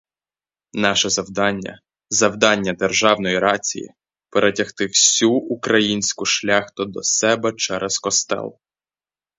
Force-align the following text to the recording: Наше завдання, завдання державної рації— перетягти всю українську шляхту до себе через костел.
Наше 0.73 1.09
завдання, 1.09 1.81
завдання 2.09 2.73
державної 2.73 3.39
рації— 3.39 3.89
перетягти 4.29 4.85
всю 4.87 5.31
українську 5.31 6.25
шляхту 6.25 6.85
до 6.85 7.03
себе 7.03 7.53
через 7.57 7.97
костел. 7.99 8.59